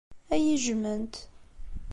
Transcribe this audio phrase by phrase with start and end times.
[0.33, 1.13] Ad iyi-jjment.